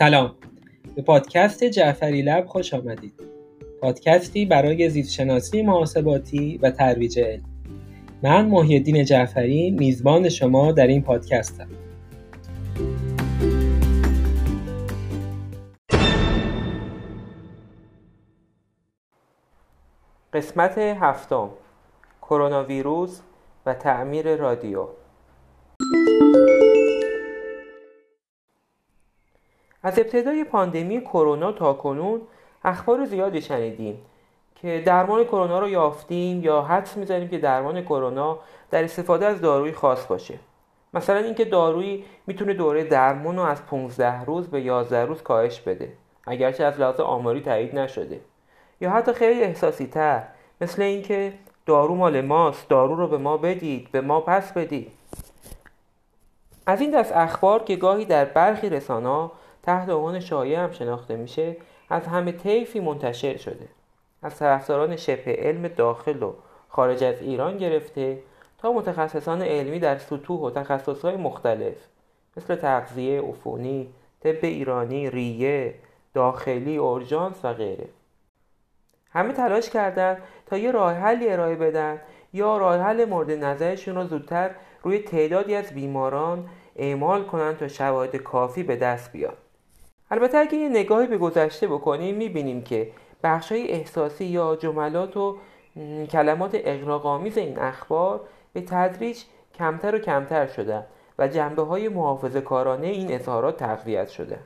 [0.00, 0.34] سلام.
[0.96, 3.12] به پادکست جعفری لب خوش آمدید.
[3.80, 7.44] پادکستی برای زیستشناسی محاسباتی و ترویج علم.
[8.22, 11.68] من محیدین جعفری میزبان شما در این پادکستم.
[20.32, 21.50] قسمت هفتم.
[22.22, 23.20] کرونا ویروس
[23.66, 24.88] و تعمیر رادیو.
[29.82, 32.20] از ابتدای پاندمی کرونا تا کنون
[32.64, 33.98] اخبار زیادی شنیدیم
[34.54, 38.38] که درمان کرونا رو یافتیم یا حدس می‌زنیم که درمان کرونا
[38.70, 40.38] در استفاده از داروی خاص باشه.
[40.94, 45.92] مثلا اینکه دارویی می‌تونه دوره درمان رو از 15 روز به 11 روز کاهش بده
[46.26, 48.20] اگرچه از لحاظ آماری تایید نشده.
[48.80, 50.22] یا حتی خیلی احساسی تر
[50.60, 51.32] مثل اینکه
[51.66, 54.92] دارو مال ماست دارو رو به ما بدید به ما پس بدید.
[56.66, 59.30] از این دست اخبار که گاهی در برخی رسانه
[59.62, 61.56] تحت عنوان شایع هم شناخته میشه
[61.90, 63.68] از همه طیفی منتشر شده.
[64.22, 66.32] از طرفداران شبه علم داخل و
[66.68, 68.18] خارج از ایران گرفته
[68.58, 71.76] تا متخصصان علمی در سطوح و تخصصهای مختلف
[72.36, 75.74] مثل تغذیه عفونی طب ایرانی ریه
[76.14, 77.88] داخلی اورژانس و غیره.
[79.12, 82.00] همه تلاش کردند تا یه راه حلی ارائه بدن
[82.32, 84.50] یا راه حل مورد نظرشون رو زودتر
[84.82, 89.36] روی تعدادی از بیماران اعمال کنند تا شواهد کافی به دست بیاد
[90.10, 92.90] البته اگه یه نگاهی به گذشته بکنیم می‌بینیم که
[93.22, 95.38] بخشای احساسی یا جملات و
[96.10, 98.20] کلمات اقراقامیز این اخبار
[98.52, 99.22] به تدریج
[99.54, 100.84] کمتر و کمتر شده
[101.18, 104.38] و جنبه های محافظ کارانه این اظهارات تقویت شده.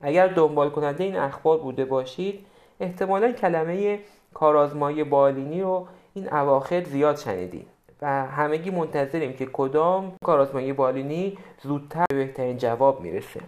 [0.00, 2.46] اگر دنبال کننده این اخبار بوده باشید
[2.80, 3.98] احتمالا کلمه
[4.34, 7.66] کارآزمایی بالینی رو این اواخر زیاد شنیدیم
[8.02, 13.40] و همگی منتظریم که کدام کارآزمایی بالینی زودتر به بهترین جواب می‌رسه.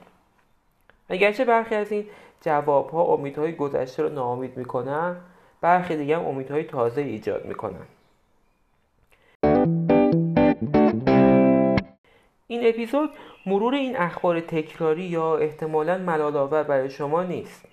[1.12, 2.06] اگرچه برخی از این
[2.40, 5.16] جواب ها امیدهای گذشته رو ناامید می‌کنن
[5.60, 7.86] برخی دیگه هم امیدهای تازه ایجاد می‌کنن.
[12.46, 13.10] این اپیزود
[13.46, 17.66] مرور این اخبار تکراری یا احتمالا ملالآور برای شما نیست.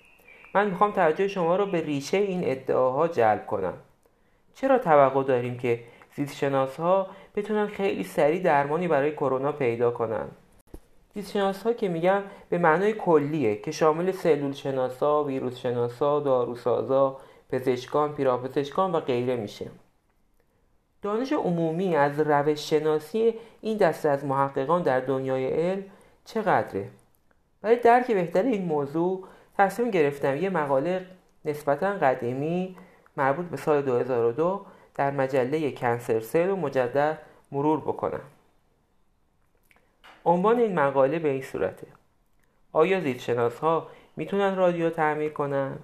[0.54, 3.74] من می‌خوام توجه شما رو به ریشه این ادعاها جلب کنم.
[4.54, 5.80] چرا توقع داریم که
[6.16, 7.06] زیستشناس ها
[7.36, 10.28] بتونن خیلی سریع درمانی برای کرونا پیدا کنن؟
[11.14, 17.16] زیستشناس ها که میگن به معنای کلیه که شامل سلول شناسا، ویروس شناسا، داروسازا،
[17.50, 19.70] پزشکان، پیراپزشکان و غیره میشه.
[21.02, 25.84] دانش عمومی از روش شناسی این دسته از محققان در دنیای علم
[26.24, 26.88] چقدره؟
[27.62, 29.24] برای درک بهتر این موضوع
[29.58, 31.06] تصمیم گرفتم یه مقاله
[31.44, 32.76] نسبتا قدیمی
[33.16, 37.18] مربوط به سال 2002 در مجله کنسر سل و مجدد
[37.52, 38.20] مرور بکنم.
[40.24, 41.86] عنوان این مقاله به این صورته
[42.72, 45.78] آیا زیستشناس ها می‌تونن رادیو تعمیر کنن؟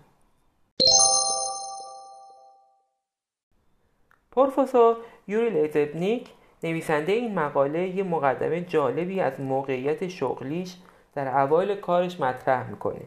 [4.33, 4.97] پروفسور
[5.29, 6.29] یوری لیزبنیک
[6.63, 10.77] نویسنده این مقاله یه مقدمه جالبی از موقعیت شغلیش
[11.15, 13.03] در اوایل کارش مطرح می‌کنه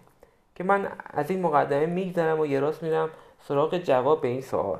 [0.56, 3.10] که من از این مقدمه میگذرم و یه راست میرم
[3.40, 4.80] سراغ جواب به این سوال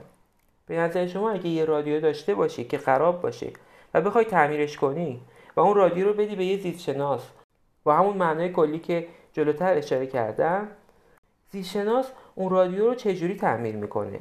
[0.68, 3.52] به نظر شما اگه یه رادیو داشته باشی که خراب باشه
[3.94, 5.22] و بخوای تعمیرش کنی
[5.56, 7.30] و اون رادیو رو بدی به یه زیستشناس.
[7.84, 10.68] با همون معنای کلی که جلوتر اشاره کردم
[11.52, 14.20] زیستشناس اون رادیو رو چجوری تعمیر می‌کنه؟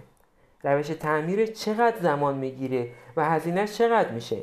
[0.64, 4.42] روش تعمیر چقدر زمان می‌گیره و هزینهش چقدر میشه؟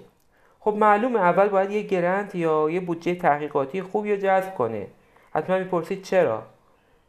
[0.60, 4.88] خب معلومه اول باید یه گرنت یا یه بودجه تحقیقاتی خوبی رو جذب کنه.
[5.34, 6.44] حتما می‌پرسید چرا؟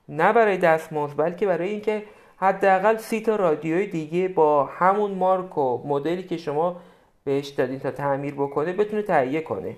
[0.08, 2.02] نه برای دستمزد بلکه برای اینکه
[2.36, 6.76] حداقل سی تا رادیوی دیگه با همون مارک و مدلی که شما
[7.26, 9.76] بهش دادین تا تعمیر بکنه بتونه تهیه کنه.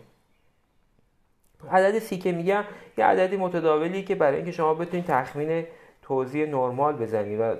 [1.70, 2.64] عدد سی که میگم
[2.98, 5.66] یه عددی متداولی که برای اینکه شما بتونید تخمین
[6.02, 7.54] توزیع نرمال بزنید و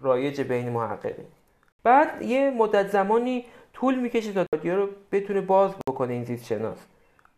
[0.00, 1.26] رایج بین محققین.
[1.82, 6.78] بعد یه مدت زمانی طول می‌کشه تا رادیو رو بتونه باز بکنه این زیست شناس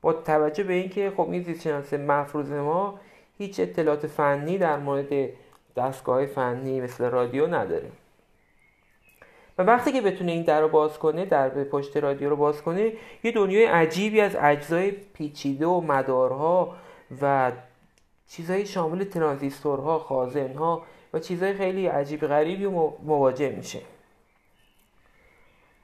[0.00, 3.00] با توجه به اینکه خب این زیست شناس مفروض ما
[3.38, 5.30] هیچ اطلاعات فنی در مورد
[5.76, 7.90] دستگاه فنی مثل رادیو نداره.
[9.58, 12.92] و وقتی که بتونه این در رو باز کنه در پشت رادیو رو باز کنه
[13.22, 16.76] یه دنیای عجیبی از اجزای پیچیده و مدارها
[17.22, 17.52] و
[18.28, 20.82] چیزهای شامل ترانزیستورها خازنها
[21.12, 23.80] و چیزهای خیلی عجیب غریبی مواجه میشه.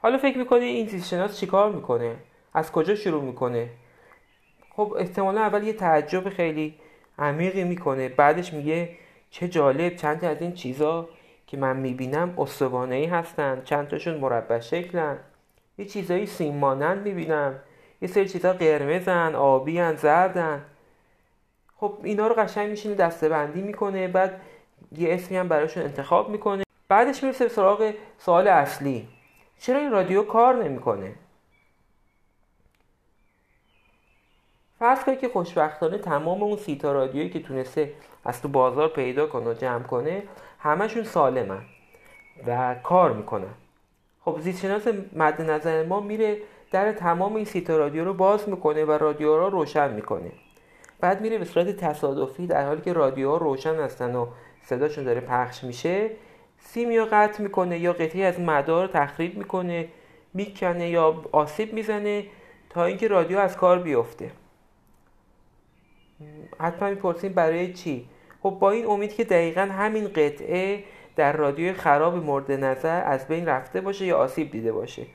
[0.01, 2.15] حالا فکر می‌کنه این زیستشناس چیکار می‌کنه؟
[2.53, 3.69] از کجا شروع می‌کنه؟
[4.75, 6.75] خب احتمالا اول یه تعجب خیلی
[7.19, 8.89] عمیقی می‌کنه بعدش میگه
[9.29, 11.09] چه جالب چند از این چیزا
[11.53, 15.17] که من می‌بینم استوانه ای هستن چند تاشون مربع شکلن.
[15.77, 17.59] یه چیزایی سیم مانند می‌بینم.
[18.01, 20.65] یه سری چیزا قرمزن آبی زردن.
[21.75, 24.41] خب اینا رو قشنگ میشینه دسته بندی می‌کنه بعد
[24.97, 26.63] یه اسمی هم براشون انتخاب می‌کنه.
[26.87, 29.07] بعدش می‌رسه سراغ سوال اصلی.
[29.59, 31.15] چرا این رادیو کار نمی‌کنه؟
[34.79, 37.93] فرض کنید که خوشبختانه تمام اون سیتا رادیویی که تونسته
[38.25, 40.23] از تو بازار پیدا کنه و جمع کنه
[40.63, 41.61] همشون سالمن
[42.47, 43.53] و کار می‌کنن.
[44.21, 46.37] خب زیستشناس مد نظر ما میره
[46.71, 50.31] در تمام این سیتا رادیو رو باز می‌کنه و رادیو رو روشن می‌کنه.
[50.99, 54.27] بعد میره به صورت تصادفی در حالی که رادیوها روشن هستن و
[54.61, 56.09] صداشون داره پخش میشه
[56.57, 59.87] سیم قطع می‌کنه یا قطعی از مدار رو تخریب می‌کنه
[60.33, 62.25] می‌کنه یا آسیب می‌زنه
[62.69, 64.31] تا اینکه رادیو از کار بیفته.
[66.59, 68.09] حتما می‌پرسیم برای چی؟
[68.43, 70.83] خب با این امید که دقیقا همین قطعه
[71.15, 75.05] در رادیو خراب مورد نظر از بین رفته باشه یا آسیب دیده باشه.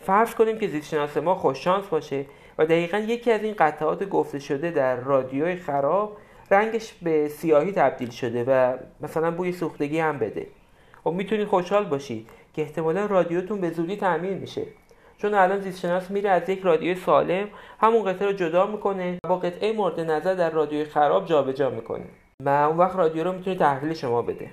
[0.00, 2.24] فرض کنیم که زیستشناس ما خوششانس باشه
[2.58, 6.16] و دقیقا یکی از این قطعات گفته شده در رادیوی خراب
[6.50, 10.46] رنگش به سیاهی تبدیل شده و مثلا بوی سوختگی هم بده.
[11.04, 14.62] خب می‌تونید خوشحال باشید که احتمالا رادیوتون به زودی تعمیر میشه.
[15.18, 17.48] چون الان زیستشناس میره از یک رادیو سالم
[17.80, 22.04] همون قطعه رو جدا می‌کنه و با قطعه مورد نظر در رادیوی خراب جابجا می‌کنه.
[22.44, 24.50] و اون وقت رادیو رو می‌تونه تحویل شما بده.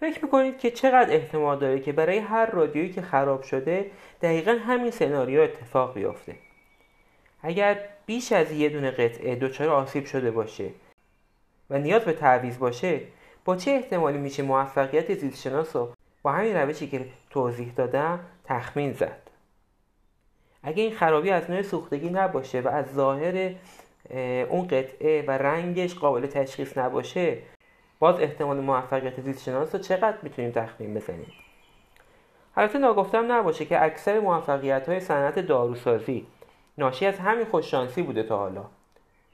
[0.00, 3.90] فکر می‌کنید که چقدر احتمال داره که برای هر رادیویی که خراب شده
[4.22, 6.36] دقیقا همین سناریو اتفاق بیفته؟
[7.42, 10.70] اگر بیش از یه دونه قطعه دچار آسیب شده باشه
[11.70, 13.00] و نیاز به تعویض باشه
[13.44, 15.93] با چه احتمالی میشه موفقیت زیستشناس رو
[16.24, 19.30] با همین روشی که توضیح دادم تخمین زد.
[20.62, 23.54] اگه این خرابی از نوع سوختگی نباشه و از ظاهر
[24.48, 27.38] اون قطعه و رنگش قابل تشخیص نباشه
[27.98, 31.32] باز احتمال موفقیت زیست شناس رو چقدر می‌تونیم تخمین بزنیم؟
[32.56, 36.26] البته ناگفتم نباشه که اکثر موفقیت های صنعت داروسازی
[36.78, 38.64] ناشی از همین خوششانسی بوده تا حالا.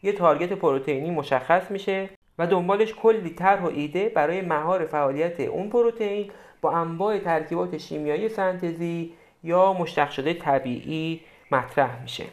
[0.03, 2.09] یه تارگت پروتئینی مشخص میشه
[2.39, 8.29] و دنبالش کلی طرح و ایده برای مهار فعالیت اون پروتئین با انواع ترکیبات شیمیایی
[8.29, 9.12] سنتزی
[9.43, 11.21] یا مشتق شده طبیعی
[11.51, 12.25] مطرح میشه.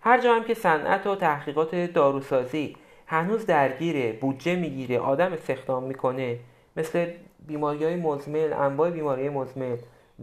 [0.00, 2.76] هر جا هم که صنعت و تحقیقات داروسازی
[3.06, 6.38] هنوز درگیره بودجه می‌گیره آدم استخدام می‌کنه
[6.76, 7.06] مثل
[7.46, 9.78] بیماری های مزمن انواع بیماری مزمن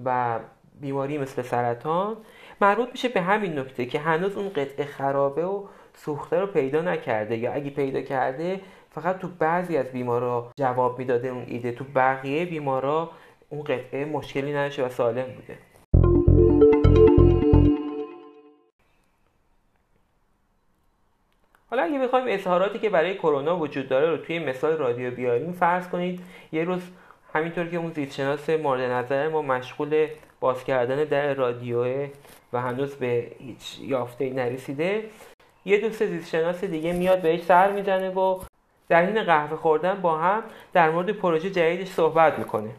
[0.06, 0.40] و
[0.82, 2.18] بیماری مثل سرطان
[2.62, 5.64] مربوط میشه به همین نکته که هنوز اون قطعه خرابه و
[5.94, 8.62] سوخته رو پیدا نکرده یا اگه پیدا کرده
[9.02, 13.12] فقط تو بعضی از بیمارا جواب می‌داده اون ایده تو بقیه بیمارا
[13.50, 15.58] اون قطعه مشکلی نداشته و سالم بوده.
[21.70, 25.88] حالا اگه بخوایم اظهاراتی که برای کرونا وجود داره رو توی مثال رادیو بیاریم فرض
[25.88, 26.20] کنید
[26.52, 26.82] یه روز
[27.34, 30.08] همینطور که اون زیستشناس مورد نظر ما مشغول
[30.40, 32.10] باز کردن در رادیوه
[32.54, 35.04] و هنوز به هیچ یافته نرسیده
[35.66, 38.40] یه دوست زیستشناس دیگه میاد بهش سر می‌زنه و
[38.90, 40.44] در این قهوه خوردن با هم
[40.74, 42.70] در مورد پروژه جدیدش صحبت می‌کنه.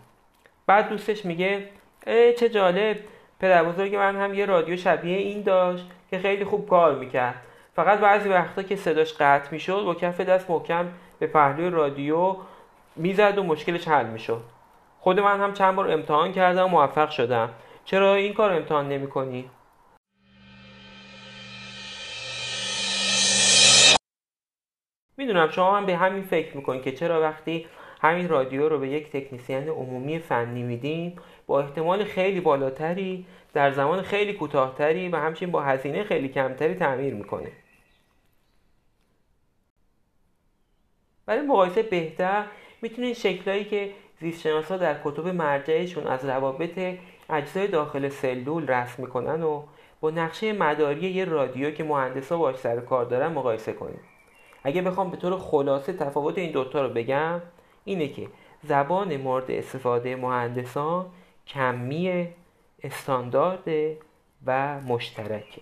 [0.66, 1.68] بعد دوستش میگه
[2.06, 2.96] ای چه جالب.
[3.40, 7.34] پدر بزرگ من هم یه رادیو شبیه این داشت که خیلی خوب کار می‌کرد.
[7.76, 10.88] فقط بعضی وقتا که صداش قطع می‌شد با کف دست محکم
[11.18, 12.36] به پهلوی رادیو
[12.96, 14.42] می‌زد و مشکلش حل می‌شد.
[15.00, 17.48] خود من هم چند بار امتحان کردم و موفق شدم.
[17.84, 19.50] چرا این کار امتحان نمی کنی؟
[25.18, 27.66] می‌دونم شما هم به همین فکر می‌کنید که چرا وقتی
[28.00, 34.02] همین رادیو رو به یک تکنیسیان عمومی فنی میدیم با احتمال خیلی بالاتری در زمان
[34.02, 37.52] خیلی کوتاهتری و همچنین با هزینه خیلی کمتری تعمیر می‌کنه.
[41.26, 42.44] برای مقایسه بهتر
[42.82, 46.96] می‌تونید شکلهایی که زیستشناسا در کتب مرجعشون از روابط
[47.30, 49.62] اجزای داخل سلول رسم می‌کنن و
[50.00, 54.17] با نقشه مداری یه رادیو که مهندسا باش سر کار دارن مقایسه کنید.
[54.64, 57.40] اگه بخوام به طور خلاصه تفاوت این دوتا رو بگم
[57.84, 58.28] اینه که
[58.62, 61.06] زبان مورد استفاده مهندسان
[61.46, 62.28] کمی
[62.82, 63.68] استاندارد
[64.46, 65.60] و مشترکه.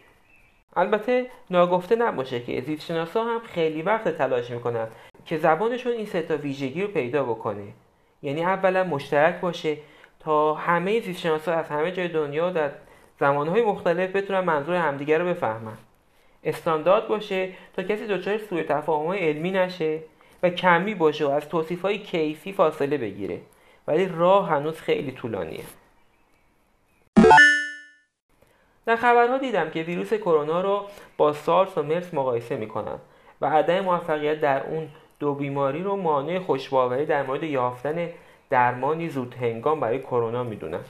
[0.76, 4.86] البته ناگفته نباشه که زیستشناسا هم خیلی وقت تلاش می‌کنن
[5.24, 7.64] که زبانشون این سه تا ویژگی رو پیدا بکنه.
[8.22, 9.76] یعنی اولا مشترک باشه
[10.20, 12.70] تا همه زیستشناسا از همه جای دنیا در
[13.20, 15.76] زمانهای مختلف بتونن منظور همدیگر رو بفهمن.
[16.46, 19.98] استاندارد باشه تا کسی دچار سوء تفاهم علمی نشه
[20.42, 23.40] و کمی باشه و از توصیف های کیفی فاصله بگیره.
[23.86, 25.64] ولی راه هنوز خیلی طولانیه.
[28.86, 30.86] در خبرها دیدم که ویروس کرونا رو
[31.16, 32.98] با سارس و مرس مقایسه می‌کنن
[33.40, 34.88] و عدم موفقیت در اون
[35.18, 38.08] دو بیماری رو مانع خوشباوری در مورد یافتن
[38.50, 40.80] درمانی زود هنگام برای کرونا می‌دونن.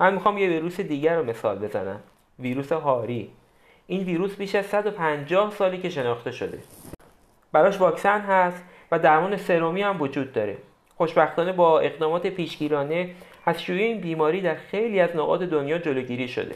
[0.00, 2.00] من می‌خوام یه ویروس دیگر رو مثال بزنم.
[2.38, 3.30] ویروس هاری.
[3.92, 6.58] این ویروس بیش از 150 سالی که شناخته شده.
[7.52, 10.56] براش واکسن هست و درمان سرومی هم وجود داره.
[10.96, 13.10] خوشبختانه با اقدامات پیشگیرانه
[13.46, 16.54] از شیوع این بیماری در خیلی از نقاط دنیا جلوگیری شده.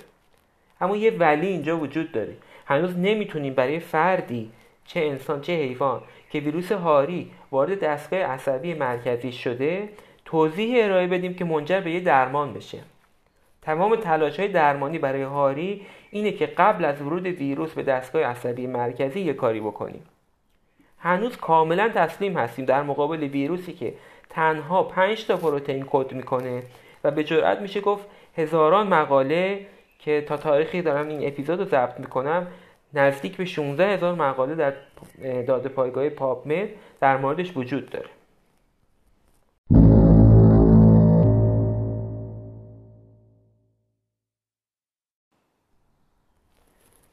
[0.80, 2.36] اما یه ولی اینجا وجود داره.
[2.66, 4.50] هنوز نمی‌تونیم برای فردی
[4.84, 9.88] چه انسان چه حیوان که ویروس هاری وارد دستگاه عصبی مرکزی شده
[10.24, 12.78] توضیح ارائه بدیم که منجر به یه درمان بشه.
[13.62, 18.66] تمام تلاش های درمانی برای هاری اینه که قبل از ورود ویروس به دستگاه عصبی
[18.66, 20.02] مرکزی یه کاری بکنیم.
[20.98, 23.94] هنوز کاملا تسلیم هستیم در مقابل ویروسی که
[24.30, 26.62] تنها 5 تا پروتئین کد می‌کنه
[27.04, 28.06] و به جرئت میشه گفت
[28.36, 29.66] هزاران مقاله
[29.98, 32.46] که تا تاریخی دارم این اپیزود رو ضبط می‌کنم
[32.94, 34.72] نزدیک به 16 هزار مقاله در
[35.42, 36.68] داده پایگاه پاپمد
[37.00, 38.08] در موردش وجود داره.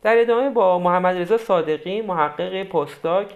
[0.04, 3.28] در ادامه با محمد رضا صادقی محقق پستاک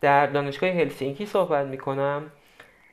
[0.00, 2.30] در دانشگاه هلسینکی صحبت می‌کنم.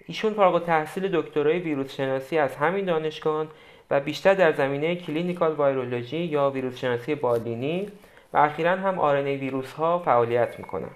[0.08, 3.48] ایشون فارغ تحصیل دکترای ویروس شناسی از همین دانشگاه
[3.92, 7.88] و بیشتر در زمینه clinical virology یا ویروس شناسی بالینی
[8.34, 10.92] و اخیرا هم arenavirus ها فعالیت می‌کنن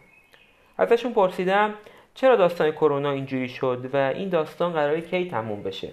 [0.77, 1.73] ازشون پرسیدم
[2.15, 5.89] چرا داستان کرونا اینجوری شد و این داستان قراره کی تموم بشه؟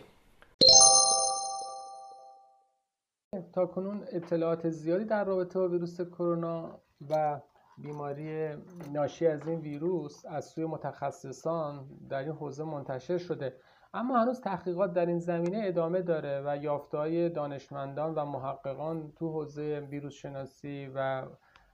[3.52, 7.40] تا کنون اطلاعات زیادی در رابطه با ویروس کرونا و
[7.78, 8.56] بیماری
[8.92, 13.56] ناشی از این ویروس از سوی متخصصان در این حوزه منتشر شده.
[13.94, 19.80] اما هنوز تحقیقات در این زمینه ادامه داره و یافته‌های دانشمندان و محققان تو حوزه
[19.90, 21.26] ویروس شناسی و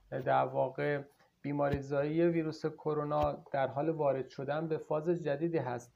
[0.09, 1.01] در واقع
[1.41, 5.93] بیماریزایی ویروس کرونا در حال وارد شدن به فاز جدیدی هست.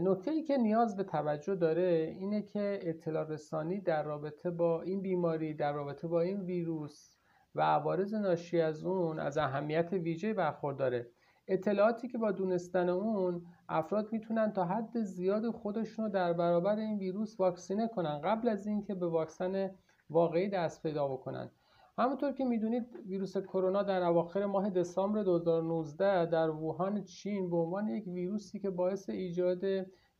[0.00, 5.02] نکته ای که نیاز به توجه داره اینه که اطلاع رسانی در رابطه با این
[5.02, 7.16] بیماری در رابطه با این ویروس
[7.54, 11.10] و عوارض ناشی از اون از اهمیت ویژه برخورداره
[11.48, 16.98] اطلاعاتی که با دونستن اون افراد می‌تونن تا حد زیاد خودشون رو در برابر این
[16.98, 19.70] ویروس واکسینه کنن قبل از اینکه به واکسن
[20.10, 21.50] واقعی دست پیدا بکنن.
[21.98, 27.88] همونطور که می‌دونید ویروس کرونا در اواخر ماه دسامبر 2019 در ووهان چین به عنوان
[27.88, 29.64] یک ویروسی که باعث ایجاد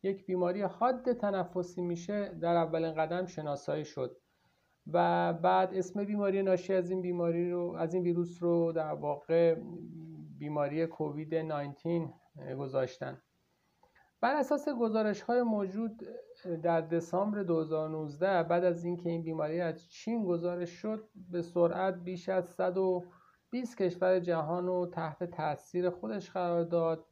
[0.03, 4.17] یک بیماری حاد تنفسی میشه در اولین قدم شناسایی شد.
[4.87, 9.55] و بعد اسم بیماری ناشی از این بیماری رو از این ویروس رو در واقع
[10.37, 12.09] بیماری کووید 19
[12.57, 13.21] گذاشتن.
[14.21, 16.03] بر اساس گزارش های موجود
[16.63, 22.29] در دسامبر 2019 بعد از اینکه این بیماری از چین گزارش شد به سرعت بیش
[22.29, 27.05] از 120 کشور جهان رو تحت تاثیر خودش قرار داد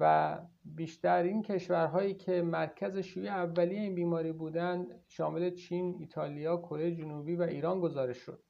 [0.00, 6.94] و بیشتر این کشورهایی که مرکز شیوع اولیه این بیماری بودند شامل چین، ایتالیا، کره
[6.94, 8.42] جنوبی و ایران گزارش شد.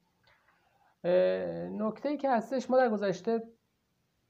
[1.78, 3.42] نکته که هستش ما در گذشته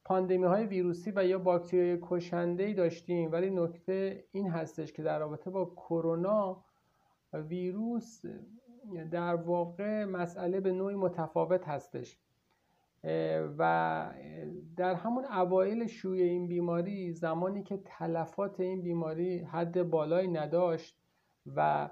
[0.05, 5.19] پاندمی های ویروسی و یا باکتری کشنده ای داشتیم ولی نکته این هستش که در
[5.19, 6.65] رابطه با کرونا
[7.33, 8.23] ویروس
[9.11, 12.19] در واقع مسئله به نوعی متفاوت هستش.
[13.59, 14.11] و
[14.77, 20.99] در همون اوایل شوی این بیماری زمانی که تلفات این بیماری حد بالایی نداشت
[21.57, 21.91] و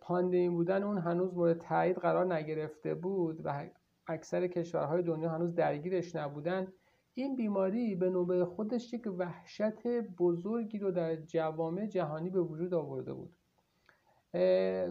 [0.00, 3.64] پاندمی بودن اون هنوز مورد تایید قرار نگرفته بود و
[4.06, 6.72] اکثر کشورهای دنیا هنوز درگیرش نبودن
[7.14, 9.86] این بیماری به نوبه خودش یک وحشت
[10.18, 13.36] بزرگی رو در جوامع جهانی به وجود آورده بود.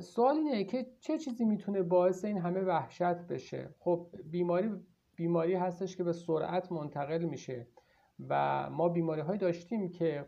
[0.01, 4.71] سوال اینه که چه چیزی می‌تونه باعث این همه وحشت بشه؟ خب بیماری
[5.15, 7.67] بیماری هستش که به سرعت منتقل میشه
[8.29, 10.25] و ما بیماری های داشتیم که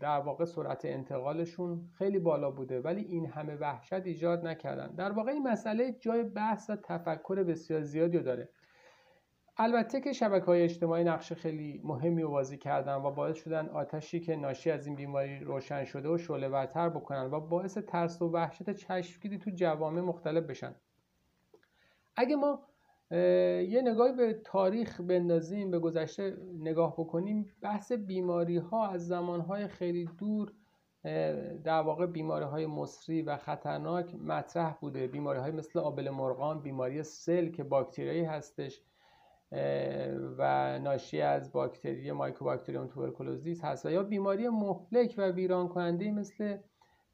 [0.00, 4.94] در واقع سرعت انتقالشون خیلی بالا بوده ولی این همه وحشت ایجاد نکردن.
[4.94, 8.48] در واقع این مسئله جای بحث و تفکر بسیار زیادی داره.
[9.58, 14.20] البته که شبکه های اجتماعی نقش خیلی مهمی رو بازی کردن و باعث شدن آتشی
[14.20, 18.28] که ناشی از این بیماری روشن شده و شعله ورتر بکنن و باعث ترس و
[18.28, 20.74] وحشت چشمگیری تو جوامع مختلف بشن.
[22.16, 22.62] اگه ما
[23.10, 30.10] یه نگاهی به تاریخ بندازیم به گذشته نگاه بکنیم بحث بیماری ها از زمان خیلی
[30.18, 30.52] دور
[31.64, 35.06] در واقع بیماری های مسری و خطرناک مطرح بوده.
[35.06, 38.82] بیماری های مثل آبله مرغان بیماری سل که باکتریایی هستش.
[40.38, 46.56] و ناشی از باکتری Mycobacterium tuberculosis هست و یا بیماری مهلک و ویران کننده مثل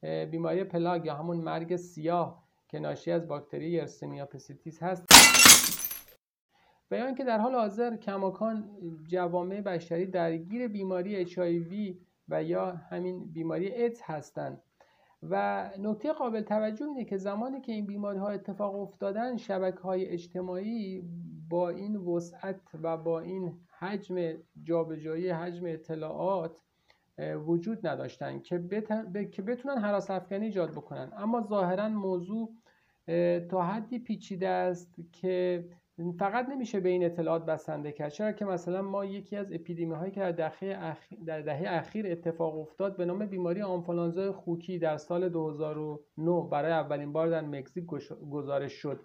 [0.01, 5.05] بیماری plague یا همون مرگ سیاه که ناشی از باکتری Yersinia pestis هست
[6.89, 8.69] بیان که در حال حاضر کماکان
[9.07, 11.95] جوامع بشری درگیر بیماری HIV
[12.29, 14.61] و و یا همین بیماری ایدز هستند.
[15.23, 20.05] و نکته قابل توجه اینه که زمانی که این بیماری ها اتفاق افتادن شبکه های
[20.05, 21.03] اجتماعی
[21.49, 24.33] با این وسعت و با این حجم
[24.63, 26.57] جابجایی حجم اطلاعات
[27.19, 28.63] وجود نداشتن که,
[29.31, 31.11] که بتونن حراس افکنی ایجاد بکنن.
[31.17, 32.53] اما ظاهرا موضوع
[33.49, 35.65] تا حدی پیچیده است که
[36.19, 38.11] فقط نمیشه به این اطلاعات بسنده کرد.
[38.11, 42.11] چرا که مثلا ما یکی از اپیدمی هایی که در دهه اخیر, در دهه اخیر
[42.11, 47.85] اتفاق افتاد به نام بیماری آنفولانزا خوکی در سال 2009 برای اولین بار در مکزیک
[48.31, 48.99] گزارش شد.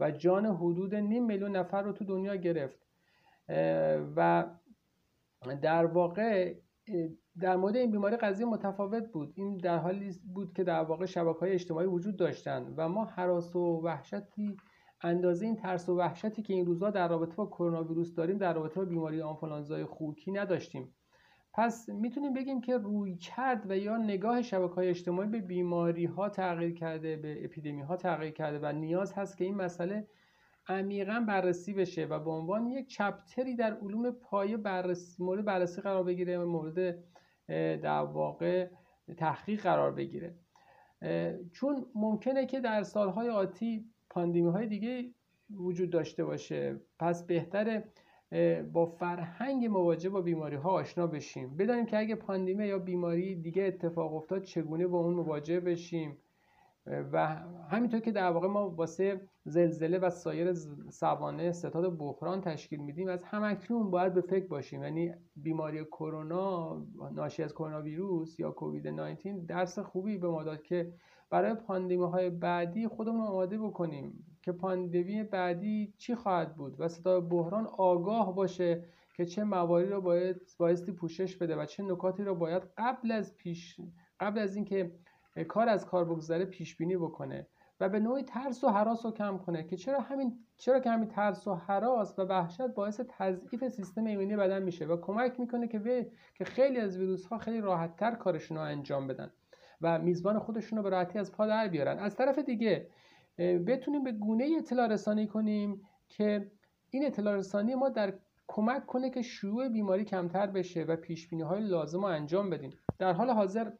[0.00, 2.86] و جان حدود نیم میلیون نفر رو تو دنیا گرفت.
[4.16, 4.44] و
[5.62, 6.54] در واقع
[7.40, 9.32] در مورد این بیماری قضیه متفاوت بود.
[9.36, 13.56] این در حالی بود که در واقع شبکه های اجتماعی وجود داشتن و ما حراس
[13.56, 14.56] و وحشتی
[15.02, 18.54] اندازه این ترس و وحشتی که این روزها در رابطه با کرونا ویروس داریم در
[18.54, 20.94] رابطه با بیماری آنفولانزای خوکی نداشتیم.
[21.56, 26.28] پس می‌تونیم بگیم که روی کرد و یا نگاه شبکه های اجتماعی به بیماری ها
[26.28, 30.06] تغییر کرده به اپیدمی ها تغییر کرده و نیاز هست که این مسئله
[30.68, 36.04] عمیقا بررسی بشه و به عنوان یک چپتری در علوم پایه بررسی مورد بررسی قرار
[36.04, 36.98] بگیره و مورد
[37.82, 38.68] در واقع
[39.16, 40.34] تحقیق قرار بگیره.
[41.52, 45.10] چون ممکنه که در سالهای آتی پاندیمی های دیگه
[45.50, 47.84] وجود داشته باشه پس بهتره
[48.72, 51.56] با فرهنگ مواجه با بیماری ها آشنا بشیم.
[51.56, 56.18] بدانیم که اگه پاندیمی یا بیماری دیگه اتفاق افتاد چگونه با اون مواجه بشیم؟
[56.86, 57.26] و
[57.70, 60.54] همینطور که در واقع ما واسه زلزله و سایر
[60.90, 64.82] سوانه ستاد بحران تشکیل میدیم از همکنون باید به فکر باشیم.
[64.82, 66.76] یعنی بیماری کرونا
[67.12, 70.92] ناشی از کرونا ویروس یا کووید 19 درس خوبی به ما داد که
[71.30, 74.35] برای پاندمی های بعدی خودمون آماده بکنیم.
[74.46, 78.84] که پاندمی بعدی چی خواهد بود و ستاد بحران آگاه باشه
[79.16, 83.36] که چه مواردی رو باید بایستی پوشش بده و چه نکاتی رو باید قبل از
[83.36, 83.76] پیش
[84.20, 84.92] قبل از اینکه
[85.48, 87.46] کار از کار بگذره پیش بینی بکنه
[87.80, 91.08] و به نوعی ترس و حراس رو کم کنه که چرا همین چرا که همین
[91.08, 96.10] ترس و حراس و وحشت باعث تضعیف سیستم ایمنی بدن میشه و کمک می‌کنه که
[96.34, 99.30] که خیلی از ویروس ها خیلی راحت تر کارشون رو انجام بدن
[99.80, 101.98] و میزبان خودشون رو به راحتی از پا در بیارن.
[101.98, 102.88] از طرف دیگه
[103.38, 106.50] بتونیم به گونه اطلاع رسانی کنیم که
[106.90, 111.42] این اطلاع رسانی ما در کمک کنه که شیوع بیماری کمتر بشه و پیش بینی
[111.42, 112.70] های لازم رو انجام بدیم.
[112.98, 113.70] در حال حاضر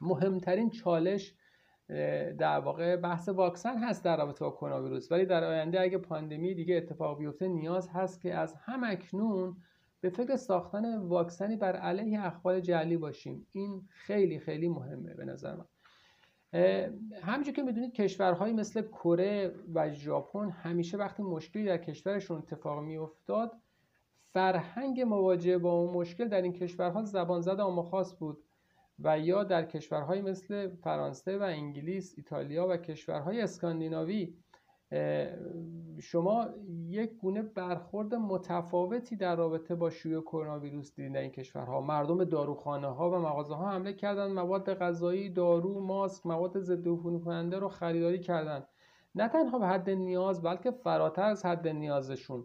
[0.00, 1.34] مهمترین چالش
[2.38, 6.54] در واقع بحث واکسن هست در رابطه با کرونا ویروس ولی در آینده اگه پاندمی
[6.54, 9.56] دیگه اتفاق بیفته نیاز هست که از هم اکنون
[10.00, 13.46] به فکر ساختن واکسنی بر علیه اخبار جعلی باشیم.
[13.52, 15.64] این خیلی خیلی مهمه به نظر من.
[17.22, 23.52] همینجور که می‌دونید کشورهایی مثل کره و ژاپن همیشه وقتی مشکلی در کشورشون اتفاق میافتاد
[24.32, 28.44] فرهنگ مواجهه با اون مشکل در این کشورها زبان زد آما خاص بود.
[28.98, 34.34] و یا در کشورهای مثل فرانسه و انگلیس، ایتالیا و کشورهای اسکاندیناوی
[36.00, 36.48] شما
[36.88, 41.80] یک گونه برخورد متفاوتی در رابطه با شیوع کرونا ویروس دیدین در این کشورها.
[41.80, 47.20] مردم داروخانه ها و مغازه ها حمله کردند مواد غذایی دارو ماسک مواد ضد عفونی
[47.20, 48.68] کننده رو خریداری کردند.
[49.14, 52.44] نه تنها به حد نیاز بلکه فراتر از حد نیازشون.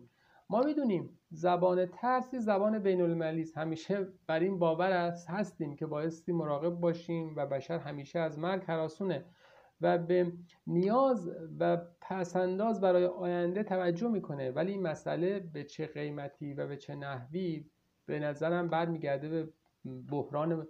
[0.49, 6.31] ما می‌دونیم زبان ترسی زبان بین المللی همیشه بر این باور است هستیم که بایستی
[6.31, 9.25] مراقب باشیم و بشر همیشه از مرگ حراسونه.
[9.83, 10.33] و به
[10.67, 14.51] نیاز و پسنداز برای آینده توجه می‌کنه.
[14.51, 17.65] ولی این مسئله به چه قیمتی و به چه نحوی
[18.05, 19.49] به نظرم برمیگرده به
[20.11, 20.67] بحران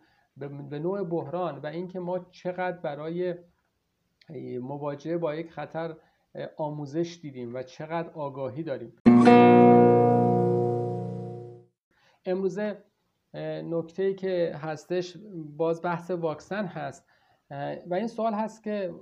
[0.69, 3.35] به نوع بحران و اینکه ما چقدر برای
[4.61, 5.95] مواجهه با یک خطر
[6.57, 8.93] آموزش دیدیم و چقدر آگاهی داریم.
[12.25, 12.83] امروزه
[13.63, 15.17] نکته که هستش
[15.57, 17.09] باز بحث واکسن هست.
[17.87, 18.93] و این سوال هست که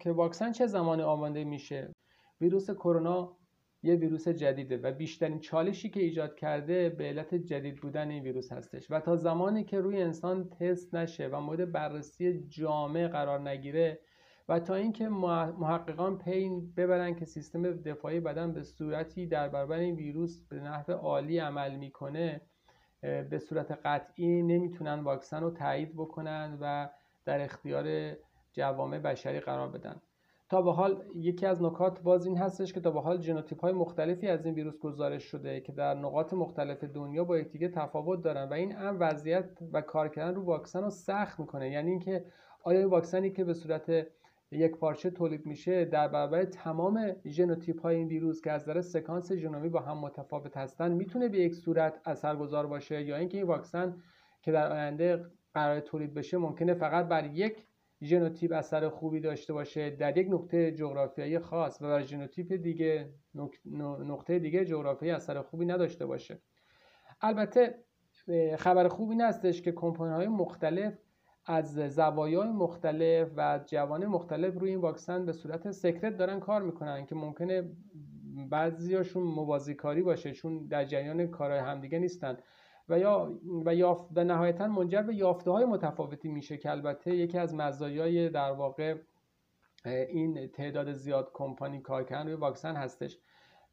[0.00, 1.94] که واکسن چه زمانی آماده میشه؟
[2.40, 3.36] ویروس کرونا
[3.82, 8.52] یه ویروس جدیده و بیشترین چالشی که ایجاد کرده به علت جدید بودن این ویروس
[8.52, 8.90] هستش.
[8.90, 14.00] و تا زمانی که روی انسان تست نشه و مورد بررسی جامع قرار نگیره
[14.48, 19.94] و تا اینکه محققان پی ببرن که سیستم دفاعی بدن به صورتی در برابر این
[19.94, 22.40] ویروس به نحو عالی عمل می‌کنه
[23.00, 26.88] به صورت قطعی نمی‌تونن واکسن رو تایید بکنن و
[27.26, 28.16] در اختیار
[28.52, 30.02] جوامع بشری قرار بدن.
[30.48, 33.72] تا به حال یکی از نکات بارز این هستش که تا به حال ژنوتیپ های
[33.72, 38.48] مختلفی از این ویروس گزارش شده که در نقاط مختلف دنیا با یکدیگه تفاوت دارن
[38.48, 41.70] و این هم وضعیت و کار کردن رو واکسن رو سخت می‌کنه.
[41.70, 42.24] یعنی اینکه
[42.62, 44.06] آیا واکسنی که به صورت
[44.50, 49.32] یک پارچه تولید میشه در برابر تمام ژنوتیپ های این ویروس که از نظر سکانس
[49.32, 54.02] ژنومی با هم متفاوت هستن می‌تونه به یک صورت اثرگذار باشه یا اینکه این واکسن
[54.42, 55.24] که در آینده
[55.56, 57.66] قرار تولید بشه ممکنه فقط بر یک
[58.02, 63.14] ژنوتیپ اثر خوبی داشته باشه در یک نقطه جغرافیایی خاص و بر ژنوتیپ دیگه
[64.04, 66.38] نقطه دیگه جغرافیایی اثر خوبی نداشته باشه.
[67.20, 67.84] البته
[68.58, 70.98] خبر خوبی این هستش که کمپانی های مختلف
[71.46, 76.62] از زوایای مختلف و از جوان مختلف روی این واکسن به صورت سکرت دارن کار
[76.62, 77.70] می‌کنن که ممکنه
[78.50, 82.36] بعضیاشون موازی کاری باشه چون در جریان کارهای همدیگه نیستن.
[82.88, 87.38] و یا و یافت و نهایتا منجر به یافته های متفاوتی میشه که البته یکی
[87.38, 88.96] از مزایای در واقع
[89.84, 93.18] این تعداد زیاد کمپانی کار کردن روی واکسن هستش.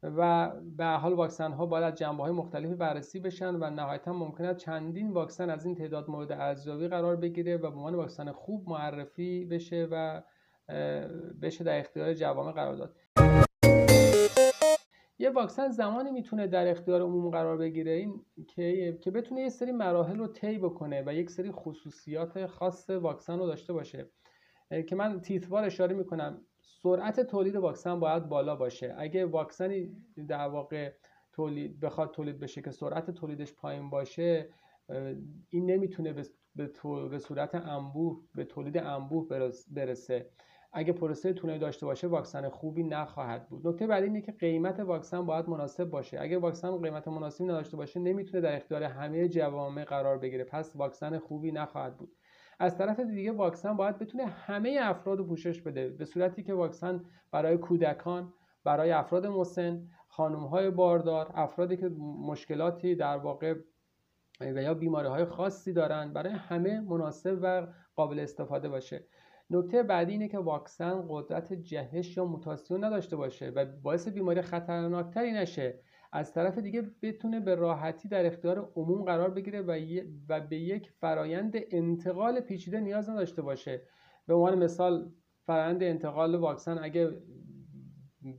[0.04, 4.54] و به حال واکسن ها باید از جنبه های مختلفی بررسی بشن و نهایتا ممکنه
[4.54, 9.44] چندین واکسن از این تعداد مورد ارزیابی قرار بگیره و به عنوان واکسن خوب معرفی
[9.44, 10.22] بشه و
[11.42, 12.96] بشه در اختیار جوامع قرار داد
[15.18, 19.72] یه واکسن زمانی می‌تونه در اختیار عموم قرار بگیره؟ این که که بتونه یه سری
[19.72, 24.10] مراحل رو طی بکنه و یک سری خصوصیات خاص واکسن رو داشته باشه.
[24.86, 28.94] که من تیتوار اشاره می‌کنم سرعت تولید واکسن باید بالا باشه.
[28.98, 29.96] اگه واکسنی
[30.28, 30.92] در واقع
[31.32, 34.48] تولید بخواد تولید بشه که سرعت تولیدش پایین باشه
[35.50, 36.70] این نمی‌تونه به,
[37.10, 39.28] به صورت انبوه به تولید انبوه
[39.70, 40.30] برسه.
[40.74, 43.68] اگه پروسه طولانی داشته باشه واکسن خوبی نخواهد بود.
[43.68, 46.20] نکته بعدی اینه که قیمت واکسن باید مناسب باشه.
[46.20, 50.44] اگه واکسن قیمت مناسبی نداشته باشه نمی‌تونه در اختیار همه جوامع قرار بگیره.
[50.44, 52.16] پس واکسن خوبی نخواهد بود.
[52.58, 55.88] از طرف دیگه واکسن باید بتونه همه افراد رو پوشش بده.
[55.88, 58.32] به صورتی که واکسن برای کودکان
[58.64, 61.88] برای افراد مسن خانم باردار افرادی که
[62.28, 63.54] مشکلاتی در واقع
[64.40, 69.04] و یا بیماری های خاصی دارند برای همه مناسب و قابل استفاده باشه.
[69.50, 75.32] نکته بعدی اینه که واکسن قدرت جهش یا موتاسیون نداشته باشه و باعث بیماری خطرناکتری
[75.32, 75.80] نشه.
[76.12, 79.78] از طرف دیگه بتونه به راحتی در اختیار عموم قرار بگیره و,
[80.28, 83.82] و به یک فرایند انتقال پیچیده نیاز نداشته باشه.
[84.26, 85.12] به عنوان مثال
[85.46, 87.22] فرایند انتقال واکسن اگه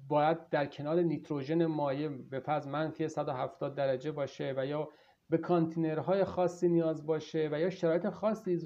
[0.07, 4.89] باید در کنار نیتروژن مایع به فرض منفی 170 درجه باشه و یا
[5.29, 8.59] به کانتینرهای خاصی نیاز باشه و یا شرایط خاصی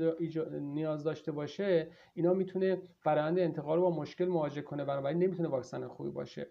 [0.61, 5.87] نیاز داشته باشه اینا می‌تونه فرآیند انتقال رو با مشکل مواجه کنه بنابراین نمی‌تونه واکسن
[5.87, 6.47] خوبی باشه.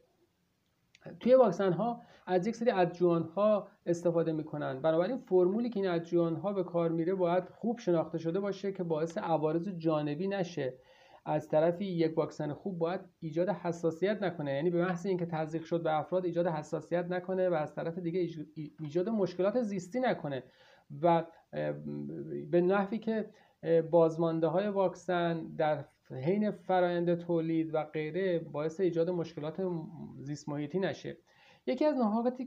[1.20, 4.82] توی واکسن ها از یک سری ادجوان ها استفاده می‌کنن.
[4.82, 8.82] بنابراین فرمولی که این ادجوان ها به کار میره باید خوب شناخته شده باشه که
[8.82, 10.78] باعث عوارض جانبی نشه.
[11.28, 14.54] از طرفی یک واکسن خوب باید ایجاد حساسیت نکنه.
[14.54, 18.28] یعنی به محض اینکه تزریق شد به افراد ایجاد حساسیت نکنه و از طرف دیگه
[18.80, 20.42] ایجاد مشکلات زیستی نکنه.
[21.02, 21.24] و
[22.50, 23.30] به نحوی که
[23.90, 29.62] بازمانده های واکسن در حین فرایند تولید و غیره باعث ایجاد مشکلات
[30.18, 31.16] زیست محیطی نشه.
[31.68, 31.96] یکی از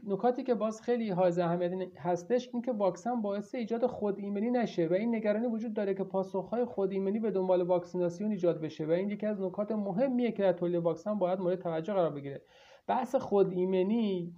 [0.07, 4.87] نکاتی که باز خیلی حائز اهمیت هستش این که واکسن باعث ایجاد خود ایمنی نشه
[4.87, 8.91] و این نگرانی وجود داره که پاسخهای خود ایمنی به دنبال واکسیناسیون ایجاد بشه و
[8.91, 12.41] این یکی از نکات مهمیه که در تولید واکسن باید مورد توجه قرار بگیره.
[12.87, 14.33] بحث خود ایمنی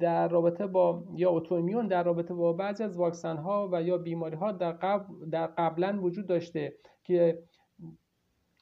[0.00, 4.36] در رابطه با یا اتومیون در رابطه با بعضی از واکسن ها و یا بیماری
[4.36, 7.42] ها در قبل در قبلا وجود داشته که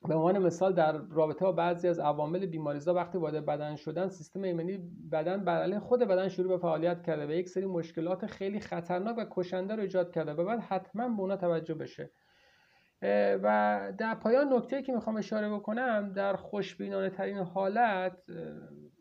[0.09, 4.43] به عنوان مثال در رابطه با بعضی از عوامل بیماریزا وقتی وارد بدن شدن سیستم
[4.43, 4.79] ایمنی
[5.13, 9.19] بدن بر علیه خود بدن شروع به فعالیت کرده و یک سری مشکلات خیلی خطرناک
[9.19, 12.11] و کشنده رو ایجاد کرده و بعد حتما به اونا توجه بشه.
[13.43, 18.17] و در پایان نکته که می‌خوام اشاره بکنم در خوشبینانه ترین حالت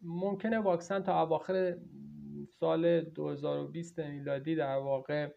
[0.02, 1.78] ممکنه واکسن تا اواخر
[2.60, 5.30] سال 2020 میلادی در واقع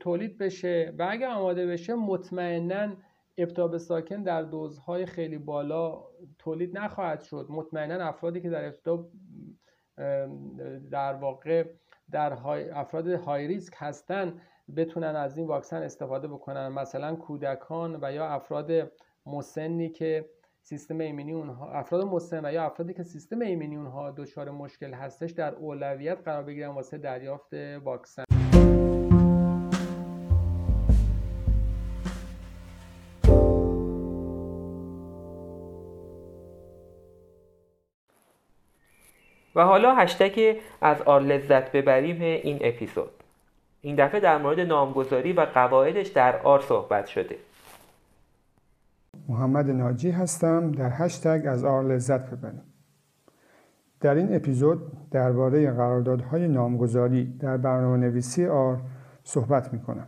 [0.00, 2.96] تولید بشه و اگر آماده بشه مطمئنا
[3.38, 6.04] ابتاب ساکن در دوزهای خیلی بالا
[6.38, 7.46] تولید نخواهد شد.
[7.50, 9.06] مطمئنا افرادی که در ابتدا
[10.90, 11.64] در واقع
[12.10, 12.32] در
[12.72, 14.40] افراد های ریسک هستن
[14.76, 16.68] بتونن از این واکسن استفاده بکنن.
[16.68, 18.92] مثلا کودکان و یا افراد
[19.26, 20.30] مسنی که
[20.62, 25.30] سیستم ایمنی اونها افراد مسن و یا افرادی که سیستم ایمنی اونها دچار مشکل هستش
[25.30, 28.23] در اولویت قرار بگیرن واسه دریافت واکسن.
[39.54, 43.10] و حالا هشتگ از آر لذت ببریم این اپیزود.
[43.80, 47.36] این دفعه در مورد نامگذاری و قواعدش در آر صحبت شده.
[49.28, 50.72] محمد ناجی هستم.
[50.72, 52.62] در هشتگ از آر لذت ببریم.
[54.00, 58.78] در این اپیزود درباره قراردادهای نامگذاری در برنامه نویسی آر
[59.24, 60.06] صحبت می کنم.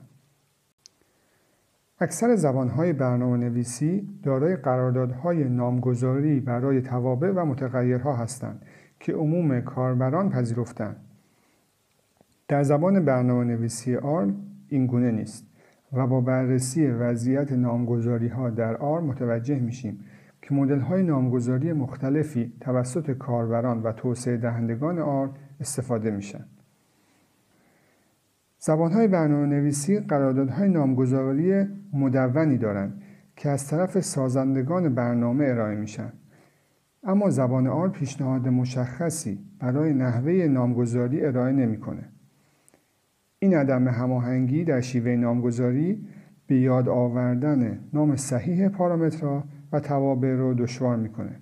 [2.00, 8.66] اکثر زبانهای برنامه نویسی دارای قراردادهای نامگذاری برای توابع و متغیرها هستند.
[9.00, 10.96] که عموم کاربران پذیرفتند.
[12.48, 14.32] در زبان برنامه نویسی آر
[14.68, 15.46] این گونه نیست.
[15.92, 20.00] و با بررسی وضعیت نامگذاری ها در آر متوجه میشیم
[20.42, 25.30] که مدل های نامگذاری مختلفی توسط کاربران و توسعه دهندگان آر
[25.60, 26.44] استفاده میشن.
[28.58, 33.02] زبان های برنامه نویسی قراردادهای نامگذاری مدونی دارند
[33.36, 36.12] که از طرف سازندگان برنامه ارائه میشن.
[37.08, 42.08] اما زبان آر پیشنهاد مشخصی برای نحوه نامگذاری ارائه نمی‌کنه.
[43.38, 46.06] این عدم هماهنگی در شیوه نامگذاری
[46.46, 51.40] به یاد آوردن نام صحیح پارامترها و توابع رو دشوار می‌کنه.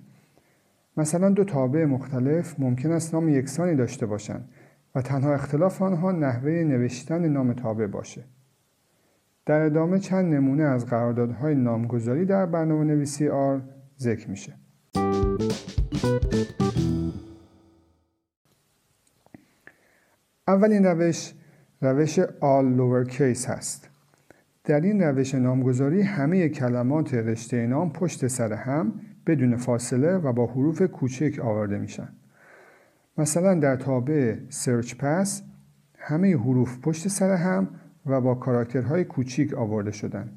[0.97, 4.49] مثلا دو تابع مختلف ممکن است نام یکسانی داشته باشند
[4.95, 8.23] و تنها اختلاف آنها نحوه نوشتن نام تابع باشه.
[9.45, 13.61] در ادامه چند نمونه از قراردادهای نامگذاری در برنامه نویسی آر
[13.99, 14.53] ذکر میشه.
[20.47, 21.33] اولین روش
[21.81, 23.89] روش all lowercase هست.
[24.63, 28.93] در این روش نامگذاری همه کلمات رشته نام پشت سر هم
[29.27, 32.09] بدون فاصله و با حروف کوچک آورده میشن.
[33.17, 35.43] مثلا در تابع سرچ پس
[35.97, 37.67] همه حروف پشت سر هم
[38.05, 40.29] و با کاراکترهای کوچیک آورده شدن.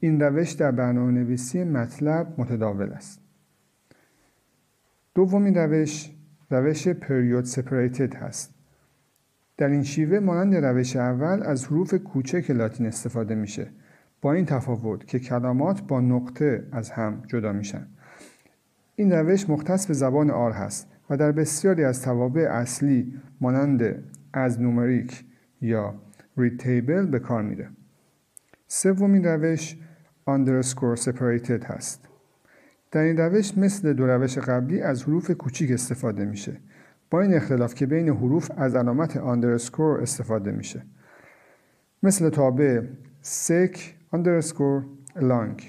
[0.00, 3.25] این روش در برنامه نویسی مطلب متداول است.
[5.16, 6.10] دومین روش
[6.50, 8.54] روش پریود سپریتد هست.
[9.56, 13.70] در این شیوه مانند روش اول از حروف کوچک لاتین استفاده میشه.
[14.20, 17.86] با این تفاوت که کلمات با نقطه از هم جدا میشن.
[18.96, 24.60] این روش مختص به زبان آر هست و در بسیاری از توابع اصلی مانند از
[24.60, 25.24] نومریک
[25.60, 25.94] یا
[26.36, 27.68] رید تیبل به کار میره.
[28.66, 29.76] سومین روش
[30.30, 32.08] underscore separated هست.
[32.90, 36.56] در این روش مثل دو روش قبلی از حروف کوچیک استفاده میشه.
[37.10, 40.82] با این اختلاف که بین حروف از علامت underscore استفاده میشه.
[42.02, 42.82] مثل تابع
[43.22, 43.78] sec
[44.14, 44.82] underscore
[45.18, 45.62] long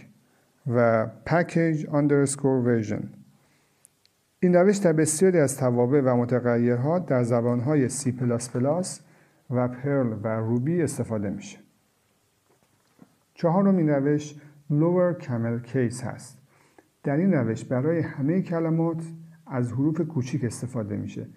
[0.67, 3.03] و package underscore version.
[4.39, 8.13] این روش در بسیاری از توابع و متغیرها در زبانهای C++
[9.49, 11.57] و پرل و روبی استفاده میشه.
[13.33, 14.35] چهارمین روش
[14.71, 16.36] lower camel case هست.
[17.07, 19.03] در این روش برای همه کلمات
[19.45, 21.27] از حروف کوچیک استفاده میشه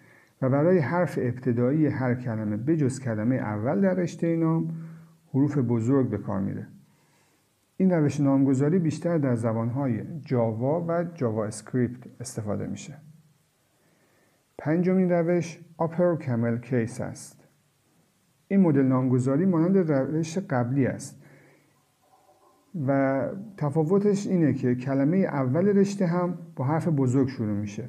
[0.42, 4.74] و برای حرف ابتدایی هر کلمه بجز کلمه اول در رشته نام
[5.34, 6.66] حروف بزرگ به کار میره.
[7.76, 12.94] این روش نامگذاری بیشتر در زبانهای جاوا و جاوا اسکریپت استفاده میشه.
[14.58, 17.48] پنجمین روش upper camel case است.
[18.48, 21.19] این مدل نامگذاری مانند روش قبلی است.
[22.86, 23.20] و
[23.56, 27.88] تفاوتش اینه که کلمه اول رشته هم با حرف بزرگ شروع میشه.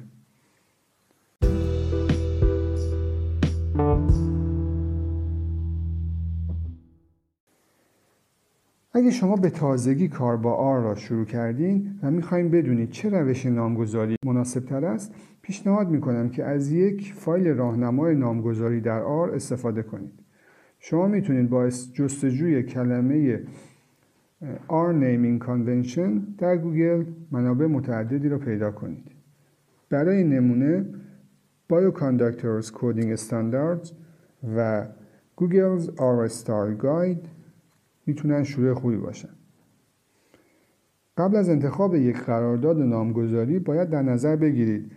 [8.94, 13.46] اگه شما به تازگی کار با آر را شروع کردین و می‌خواین بدونید چه روش
[13.46, 19.82] نامگذاری مناسب تر است پیشنهاد می‌کنم که از یک فایل راهنمای نامگذاری در آر استفاده
[19.82, 20.12] کنید.
[20.78, 23.42] شما می‌تونید با جستجوی کلمه
[24.68, 29.10] R Naming Convention در گوگل منابع متعددی را پیدا کنید.
[29.90, 30.86] برای نمونه
[31.72, 33.92] Bioconductors Coding Standards
[34.56, 34.86] و
[35.40, 37.28] Google's R Star Guide
[38.06, 39.28] می‌تونن شروع خوبی باشن.
[41.16, 44.92] قبل از انتخاب یک قرارداد نامگذاری باید در نظر بگیرید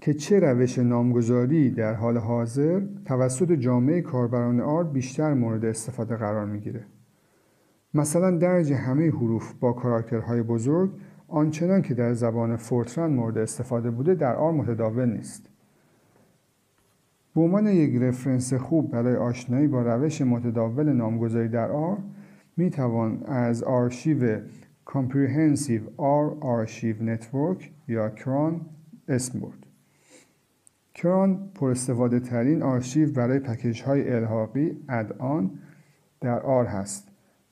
[0.00, 6.46] که چه روش نامگذاری در حال حاضر توسط جامعه کاربران آرد بیشتر مورد استفاده قرار
[6.46, 6.84] می‌گیره.
[7.94, 10.90] مثلا درج همه حروف با کاراکترهای بزرگ
[11.28, 15.46] آنچنان که در زبان فورتران مورد استفاده بوده در آر متداول نیست
[17.34, 21.98] به عنوان یک رفرنس خوب برای آشنایی با روش متداول نامگذاری در آر
[22.56, 24.40] می توان از آرشیو
[24.88, 28.60] Comprehensive R Archive Network یا کران
[29.08, 29.66] اسم برد.
[30.94, 35.50] CRAN پر استفاده ترین آرشیو برای پکیج های الحاقی add-on
[36.20, 37.07] در R هست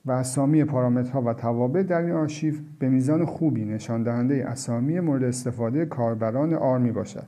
[0.07, 5.25] و اسامی پارامترها و توابع در این آرشیو به میزان خوبی نشان دهنده اسامی مورد
[5.25, 7.27] استفاده کاربران R می باشد.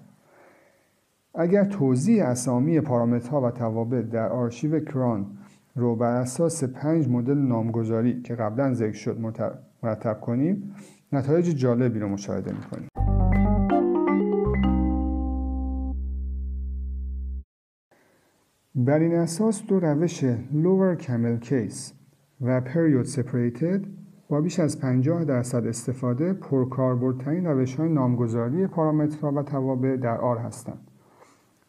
[1.35, 5.27] اگر توزیع اسامی پارامترها و توابع در آرشیو CRAN
[5.77, 9.19] رو بر اساس پنج مدل نامگذاری که قبلا ذکر شد
[9.83, 10.75] مرتب کنیم
[11.13, 12.89] نتایج جالبی رو مشاهده می‌کنیم
[18.75, 21.98] بر این اساس دو روش lower camel case
[22.41, 23.87] و period separated
[24.29, 30.39] با بیش از 50 درصد استفاده پرکاربردترین روش های نامگذاری پارامترها و توابع در آر
[30.39, 30.91] هستند.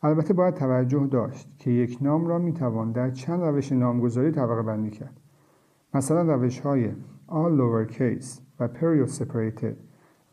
[0.03, 4.61] البته باید توجه داشت که یک نام را می توان در چند روش نامگذاری طبقه
[4.61, 5.19] بندی کرد.
[5.93, 6.91] مثلا روش های
[7.29, 9.75] all lowercase و period separated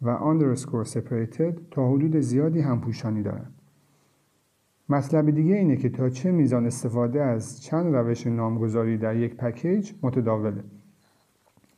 [0.02, 3.55] و underscore separated تا حدود زیادی همپوشانی دارند.
[4.88, 9.92] مطلب دیگه اینه که تا چه میزان استفاده از چند روش نامگذاری در یک پکیج
[10.02, 10.64] متداوله.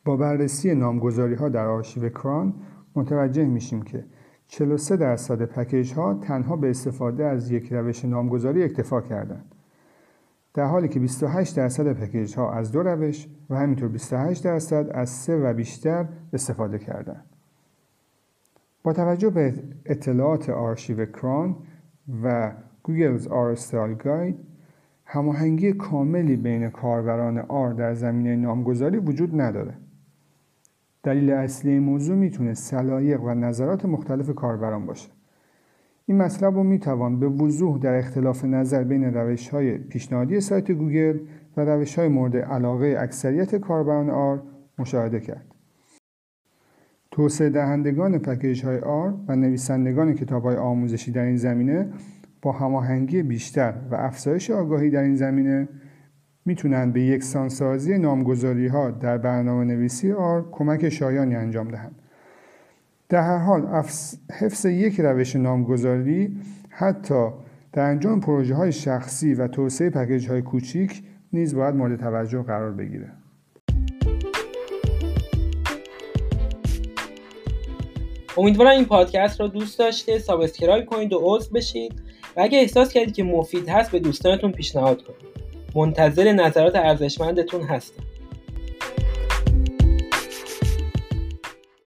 [0.04, 2.54] با بررسی نامگذاری ها در آرشیو کران
[2.94, 4.04] متوجه میشیم که
[4.46, 9.54] 43 درصد پکیج ها تنها به استفاده از یک روش نامگذاری اکتفا کردند.
[10.54, 15.10] در حالی که 28 درصد پکیج ها از دو روش و همینطور 28 درصد از
[15.10, 17.24] سه و بیشتر استفاده کردند.
[18.82, 19.54] با توجه به
[19.86, 21.56] اطلاعات آرشیو CRAN
[22.22, 22.52] و
[22.88, 24.36] Google's R Style Guide
[25.04, 29.74] هماهنگی کاملی بین کاربران R در زمینه نامگذاری وجود نداره.
[31.02, 35.10] دلیل اصلی موضوع می‌تونه سلایق و نظرات مختلف کاربران باشه.
[36.06, 41.18] این مطلب رو می‌توان به وضوح در اختلاف نظر بین روش های پیشنهادی سایت گوگل
[41.56, 44.42] و روش های مورد علاقه اکثریت کاربران R
[44.78, 45.54] مشاهده کرد.
[47.10, 51.92] توسعه دهندگان پکیج های R و نویسندگان کتاب های آموزشی در این زمینه
[52.42, 55.68] با هماهنگی بیشتر و افزایش آگاهی در این زمینه
[56.44, 62.02] می‌تونند به یکسانسازی نامگذاری ها در برنامه نویسی R کمک شایانی انجام دهند.
[63.08, 63.66] در هر حال
[64.40, 66.36] حفظ یک روش نامگذاری
[66.68, 67.28] حتی
[67.72, 72.72] در انجام پروژه های شخصی و توسعه پکیج های کوچیک نیز باید مورد توجه قرار
[72.72, 73.12] بگیره.
[78.38, 82.07] امیدوارم این پادکست را دوست داشته subscribe کنید و عضو بشید
[82.38, 85.28] و اگه احساس کردید که مفید هست به دوستانتون پیشنهاد کنید.
[85.74, 88.02] منتظر نظرات ارزشمندتون هستم.